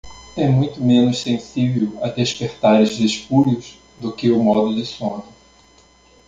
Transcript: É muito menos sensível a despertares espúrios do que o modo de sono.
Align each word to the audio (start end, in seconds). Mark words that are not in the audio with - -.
É 0.35 0.47
muito 0.47 0.81
menos 0.81 1.19
sensível 1.21 2.03
a 2.03 2.07
despertares 2.07 2.99
espúrios 2.99 3.77
do 3.99 4.11
que 4.11 4.31
o 4.31 4.41
modo 4.43 4.73
de 4.75 4.83
sono. 4.83 5.25